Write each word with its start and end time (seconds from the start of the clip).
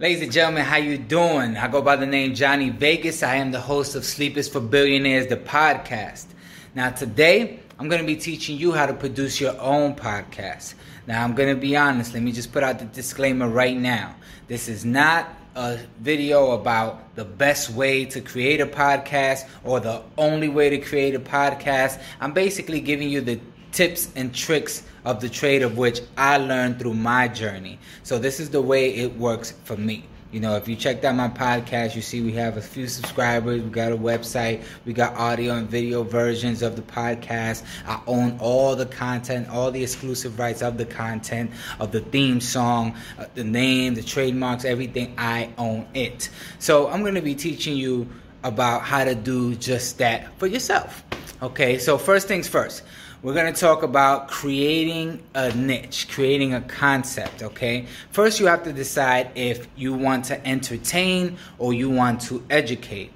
Ladies 0.00 0.22
and 0.22 0.30
gentlemen, 0.30 0.64
how 0.64 0.76
you 0.76 0.96
doing? 0.96 1.56
I 1.56 1.66
go 1.66 1.82
by 1.82 1.96
the 1.96 2.06
name 2.06 2.32
Johnny 2.32 2.70
Vegas. 2.70 3.24
I 3.24 3.34
am 3.34 3.50
the 3.50 3.58
host 3.58 3.96
of 3.96 4.04
Sleep 4.04 4.36
is 4.36 4.48
for 4.48 4.60
Billionaires, 4.60 5.26
the 5.26 5.36
podcast. 5.36 6.26
Now 6.72 6.90
today, 6.90 7.58
I'm 7.80 7.88
going 7.88 8.00
to 8.00 8.06
be 8.06 8.14
teaching 8.14 8.56
you 8.56 8.70
how 8.70 8.86
to 8.86 8.94
produce 8.94 9.40
your 9.40 9.60
own 9.60 9.96
podcast. 9.96 10.74
Now 11.08 11.24
I'm 11.24 11.34
going 11.34 11.52
to 11.52 11.60
be 11.60 11.76
honest. 11.76 12.14
Let 12.14 12.22
me 12.22 12.30
just 12.30 12.52
put 12.52 12.62
out 12.62 12.78
the 12.78 12.84
disclaimer 12.84 13.48
right 13.48 13.76
now. 13.76 14.14
This 14.46 14.68
is 14.68 14.84
not 14.84 15.34
a 15.56 15.80
video 15.98 16.52
about 16.52 17.16
the 17.16 17.24
best 17.24 17.70
way 17.70 18.04
to 18.04 18.20
create 18.20 18.60
a 18.60 18.66
podcast 18.66 19.48
or 19.64 19.80
the 19.80 20.04
only 20.16 20.48
way 20.48 20.70
to 20.70 20.78
create 20.78 21.16
a 21.16 21.20
podcast. 21.20 22.00
I'm 22.20 22.32
basically 22.32 22.78
giving 22.78 23.08
you 23.08 23.20
the 23.20 23.40
tips 23.72 24.08
and 24.16 24.34
tricks 24.34 24.82
of 25.04 25.20
the 25.20 25.28
trade 25.28 25.62
of 25.62 25.78
which 25.78 26.00
I 26.16 26.38
learned 26.38 26.78
through 26.78 26.94
my 26.94 27.28
journey. 27.28 27.78
So 28.02 28.18
this 28.18 28.40
is 28.40 28.50
the 28.50 28.62
way 28.62 28.94
it 28.94 29.16
works 29.16 29.52
for 29.64 29.76
me. 29.76 30.04
You 30.30 30.40
know, 30.40 30.56
if 30.56 30.68
you 30.68 30.76
checked 30.76 31.06
out 31.06 31.14
my 31.14 31.28
podcast, 31.28 31.96
you 31.96 32.02
see 32.02 32.20
we 32.20 32.32
have 32.32 32.58
a 32.58 32.60
few 32.60 32.86
subscribers. 32.86 33.62
We 33.62 33.70
got 33.70 33.92
a 33.92 33.96
website. 33.96 34.62
We 34.84 34.92
got 34.92 35.14
audio 35.14 35.54
and 35.54 35.70
video 35.70 36.02
versions 36.02 36.60
of 36.60 36.76
the 36.76 36.82
podcast. 36.82 37.64
I 37.86 37.98
own 38.06 38.36
all 38.38 38.76
the 38.76 38.84
content, 38.84 39.48
all 39.48 39.70
the 39.70 39.82
exclusive 39.82 40.38
rights 40.38 40.60
of 40.60 40.76
the 40.76 40.84
content, 40.84 41.50
of 41.80 41.92
the 41.92 42.00
theme 42.00 42.42
song, 42.42 42.94
uh, 43.18 43.24
the 43.34 43.44
name, 43.44 43.94
the 43.94 44.02
trademarks, 44.02 44.66
everything. 44.66 45.14
I 45.16 45.48
own 45.56 45.88
it. 45.94 46.28
So 46.58 46.88
I'm 46.88 47.00
going 47.00 47.14
to 47.14 47.22
be 47.22 47.34
teaching 47.34 47.78
you 47.78 48.06
about 48.42 48.82
how 48.82 49.04
to 49.04 49.14
do 49.14 49.54
just 49.54 49.96
that 49.96 50.38
for 50.38 50.46
yourself. 50.46 51.04
Okay, 51.40 51.78
so 51.78 51.96
first 51.96 52.28
things 52.28 52.46
first 52.46 52.82
we're 53.22 53.34
going 53.34 53.52
to 53.52 53.60
talk 53.60 53.82
about 53.82 54.28
creating 54.28 55.20
a 55.34 55.52
niche, 55.54 56.08
creating 56.08 56.54
a 56.54 56.60
concept, 56.60 57.42
okay? 57.42 57.86
First, 58.12 58.38
you 58.38 58.46
have 58.46 58.62
to 58.64 58.72
decide 58.72 59.30
if 59.34 59.66
you 59.76 59.92
want 59.92 60.26
to 60.26 60.46
entertain 60.46 61.36
or 61.58 61.72
you 61.72 61.90
want 61.90 62.20
to 62.22 62.44
educate. 62.48 63.12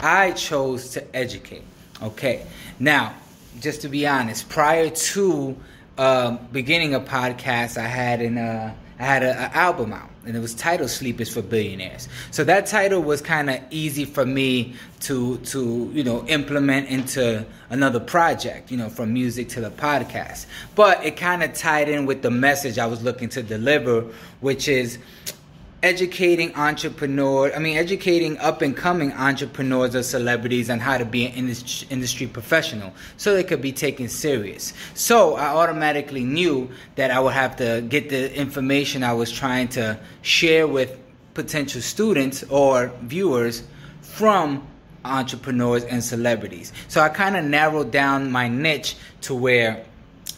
I 0.00 0.32
chose 0.32 0.90
to 0.90 1.16
educate, 1.16 1.62
okay? 2.02 2.46
Now, 2.80 3.14
just 3.60 3.82
to 3.82 3.88
be 3.88 4.06
honest, 4.06 4.48
prior 4.48 4.90
to 4.90 5.56
uh, 5.98 6.32
beginning 6.50 6.94
a 6.94 7.00
podcast, 7.00 7.78
I 7.78 7.86
had 7.86 8.20
an 8.20 8.38
uh, 8.38 8.74
I 8.98 9.04
had 9.04 9.22
an 9.22 9.36
album 9.52 9.92
out 9.92 10.10
and 10.26 10.36
it 10.36 10.40
was 10.40 10.54
titled 10.54 10.90
Sleep 10.90 11.20
is 11.20 11.32
for 11.32 11.42
Billionaires. 11.42 12.08
So 12.30 12.44
that 12.44 12.66
title 12.66 13.02
was 13.02 13.20
kind 13.20 13.50
of 13.50 13.60
easy 13.70 14.04
for 14.04 14.24
me 14.24 14.74
to 15.00 15.38
to 15.38 15.90
you 15.92 16.04
know 16.04 16.24
implement 16.26 16.88
into 16.88 17.44
another 17.70 18.00
project, 18.00 18.70
you 18.70 18.76
know, 18.76 18.88
from 18.88 19.12
music 19.12 19.48
to 19.50 19.60
the 19.60 19.70
podcast. 19.70 20.46
But 20.74 21.04
it 21.04 21.16
kind 21.16 21.42
of 21.42 21.54
tied 21.54 21.88
in 21.88 22.06
with 22.06 22.22
the 22.22 22.30
message 22.30 22.78
I 22.78 22.86
was 22.86 23.02
looking 23.02 23.28
to 23.30 23.42
deliver, 23.42 24.06
which 24.40 24.68
is 24.68 24.98
educating 25.84 26.54
entrepreneurs, 26.54 27.52
I 27.54 27.58
mean, 27.58 27.76
educating 27.76 28.38
up 28.38 28.62
and 28.62 28.74
coming 28.74 29.12
entrepreneurs 29.12 29.94
or 29.94 30.02
celebrities 30.02 30.70
on 30.70 30.80
how 30.80 30.96
to 30.96 31.04
be 31.04 31.26
an 31.26 31.34
industry 31.36 32.26
professional 32.26 32.94
so 33.18 33.34
they 33.34 33.44
could 33.44 33.60
be 33.60 33.70
taken 33.70 34.08
serious. 34.08 34.72
So 34.94 35.34
I 35.34 35.48
automatically 35.48 36.24
knew 36.24 36.70
that 36.96 37.10
I 37.10 37.20
would 37.20 37.34
have 37.34 37.56
to 37.56 37.84
get 37.86 38.08
the 38.08 38.34
information 38.34 39.04
I 39.04 39.12
was 39.12 39.30
trying 39.30 39.68
to 39.68 40.00
share 40.22 40.66
with 40.66 40.98
potential 41.34 41.82
students 41.82 42.42
or 42.44 42.90
viewers 43.02 43.62
from 44.00 44.66
entrepreneurs 45.04 45.84
and 45.84 46.02
celebrities. 46.02 46.72
So 46.88 47.02
I 47.02 47.10
kind 47.10 47.36
of 47.36 47.44
narrowed 47.44 47.90
down 47.90 48.32
my 48.32 48.48
niche 48.48 48.96
to 49.20 49.34
where 49.34 49.84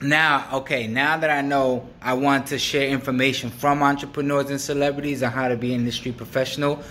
now, 0.00 0.48
okay, 0.58 0.86
now 0.86 1.16
that 1.16 1.30
I 1.30 1.40
know 1.40 1.88
I 2.00 2.14
want 2.14 2.46
to 2.48 2.58
share 2.58 2.88
information 2.88 3.50
from 3.50 3.82
entrepreneurs 3.82 4.50
and 4.50 4.60
celebrities 4.60 5.22
on 5.22 5.32
how 5.32 5.48
to 5.48 5.56
be 5.56 5.74
an 5.74 5.80
industry 5.80 6.12
professional, 6.12 6.82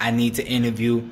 I 0.00 0.10
need 0.10 0.34
to 0.36 0.46
interview 0.46 1.02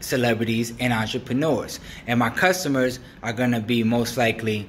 celebrities 0.00 0.74
and 0.80 0.92
entrepreneurs. 0.92 1.80
And 2.06 2.18
my 2.18 2.30
customers 2.30 2.98
are 3.22 3.32
going 3.32 3.52
to 3.52 3.60
be 3.60 3.84
most 3.84 4.16
likely 4.16 4.68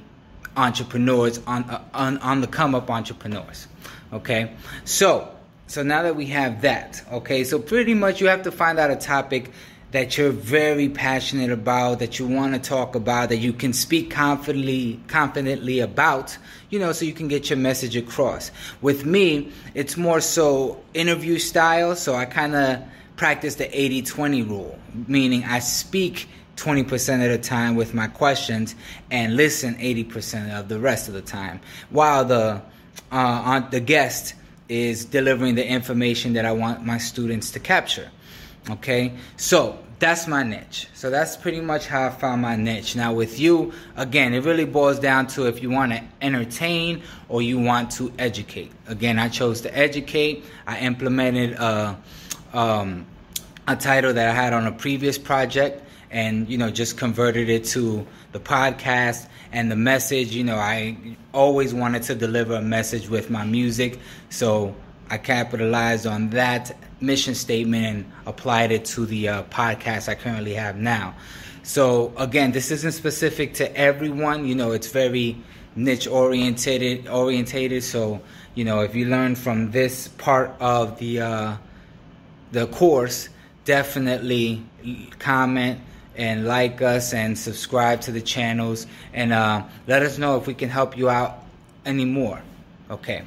entrepreneurs 0.56 1.40
on, 1.46 1.64
uh, 1.64 1.82
on 1.92 2.18
on 2.18 2.40
the 2.40 2.46
come 2.46 2.74
up 2.74 2.90
entrepreneurs. 2.90 3.66
Okay? 4.12 4.52
So, 4.84 5.28
so 5.66 5.82
now 5.82 6.02
that 6.02 6.16
we 6.16 6.26
have 6.26 6.62
that, 6.62 7.02
okay? 7.12 7.44
So 7.44 7.58
pretty 7.58 7.94
much 7.94 8.20
you 8.20 8.28
have 8.28 8.42
to 8.44 8.52
find 8.52 8.78
out 8.78 8.90
a 8.90 8.96
topic 8.96 9.50
that 9.92 10.18
you're 10.18 10.30
very 10.30 10.88
passionate 10.88 11.50
about, 11.50 12.00
that 12.00 12.18
you 12.18 12.26
want 12.26 12.54
to 12.54 12.60
talk 12.60 12.94
about, 12.94 13.28
that 13.28 13.38
you 13.38 13.52
can 13.52 13.72
speak 13.72 14.10
confidently 14.10 15.00
confidently 15.06 15.80
about, 15.80 16.36
you 16.70 16.78
know, 16.78 16.92
so 16.92 17.04
you 17.04 17.12
can 17.12 17.28
get 17.28 17.48
your 17.50 17.58
message 17.58 17.96
across. 17.96 18.50
With 18.82 19.04
me, 19.04 19.52
it's 19.74 19.96
more 19.96 20.20
so 20.20 20.80
interview 20.94 21.38
style, 21.38 21.94
so 21.96 22.14
I 22.14 22.24
kind 22.24 22.54
of 22.54 22.82
practice 23.16 23.54
the 23.54 23.64
80-20 23.64 24.48
rule, 24.48 24.78
meaning 25.06 25.44
I 25.44 25.60
speak 25.60 26.28
20% 26.56 27.24
of 27.24 27.30
the 27.30 27.38
time 27.38 27.76
with 27.76 27.94
my 27.94 28.08
questions 28.08 28.74
and 29.10 29.36
listen 29.36 29.74
80% 29.76 30.58
of 30.58 30.68
the 30.68 30.78
rest 30.78 31.08
of 31.08 31.14
the 31.14 31.22
time 31.22 31.60
while 31.90 32.24
the 32.24 32.60
uh, 33.12 33.60
the 33.70 33.80
guest 33.80 34.34
is 34.68 35.04
delivering 35.04 35.54
the 35.54 35.66
information 35.66 36.32
that 36.32 36.44
I 36.44 36.52
want 36.52 36.84
my 36.84 36.98
students 36.98 37.50
to 37.52 37.60
capture. 37.60 38.10
Okay, 38.68 39.12
so 39.36 39.78
that's 39.98 40.26
my 40.26 40.42
niche. 40.42 40.88
So 40.92 41.08
that's 41.08 41.36
pretty 41.36 41.60
much 41.60 41.86
how 41.86 42.06
I 42.06 42.10
found 42.10 42.42
my 42.42 42.56
niche. 42.56 42.96
Now, 42.96 43.14
with 43.14 43.38
you, 43.38 43.72
again, 43.96 44.34
it 44.34 44.44
really 44.44 44.64
boils 44.64 44.98
down 44.98 45.28
to 45.28 45.46
if 45.46 45.62
you 45.62 45.70
want 45.70 45.92
to 45.92 46.02
entertain 46.20 47.02
or 47.28 47.42
you 47.42 47.58
want 47.58 47.92
to 47.92 48.12
educate. 48.18 48.72
Again, 48.88 49.18
I 49.18 49.28
chose 49.28 49.60
to 49.62 49.76
educate. 49.76 50.44
I 50.66 50.80
implemented 50.80 51.52
a, 51.52 51.96
um, 52.52 53.06
a 53.68 53.76
title 53.76 54.12
that 54.12 54.28
I 54.28 54.32
had 54.32 54.52
on 54.52 54.66
a 54.66 54.72
previous 54.72 55.16
project 55.16 55.82
and, 56.10 56.48
you 56.48 56.58
know, 56.58 56.70
just 56.70 56.98
converted 56.98 57.48
it 57.48 57.64
to 57.66 58.06
the 58.32 58.40
podcast 58.40 59.28
and 59.52 59.70
the 59.70 59.76
message. 59.76 60.34
You 60.34 60.44
know, 60.44 60.56
I 60.56 60.96
always 61.32 61.72
wanted 61.72 62.02
to 62.04 62.14
deliver 62.14 62.54
a 62.54 62.62
message 62.62 63.08
with 63.08 63.30
my 63.30 63.44
music. 63.44 63.98
So 64.28 64.74
I 65.10 65.18
capitalized 65.18 66.06
on 66.06 66.30
that 66.30 66.76
mission 67.00 67.34
statement 67.34 67.84
and 67.86 68.12
applied 68.26 68.72
it 68.72 68.84
to 68.86 69.06
the 69.06 69.28
uh, 69.28 69.42
podcast 69.44 70.08
I 70.08 70.14
currently 70.14 70.54
have 70.54 70.76
now. 70.76 71.14
So 71.62 72.12
again, 72.16 72.52
this 72.52 72.70
isn't 72.70 72.92
specific 72.92 73.54
to 73.54 73.76
everyone. 73.76 74.46
You 74.46 74.54
know, 74.54 74.72
it's 74.72 74.90
very 74.90 75.36
niche 75.74 76.06
oriented. 76.06 77.08
Orientated. 77.08 77.82
So 77.82 78.20
you 78.54 78.64
know, 78.64 78.80
if 78.80 78.94
you 78.94 79.06
learn 79.06 79.34
from 79.34 79.70
this 79.70 80.08
part 80.08 80.52
of 80.60 80.98
the 80.98 81.20
uh, 81.20 81.56
the 82.52 82.66
course, 82.68 83.28
definitely 83.64 84.64
comment 85.18 85.80
and 86.16 86.46
like 86.46 86.80
us 86.80 87.12
and 87.12 87.38
subscribe 87.38 88.00
to 88.00 88.12
the 88.12 88.22
channels 88.22 88.86
and 89.12 89.32
uh, 89.32 89.62
let 89.86 90.02
us 90.02 90.18
know 90.18 90.36
if 90.36 90.46
we 90.46 90.54
can 90.54 90.70
help 90.70 90.96
you 90.96 91.10
out 91.10 91.44
anymore. 91.84 92.40
Okay. 92.90 93.22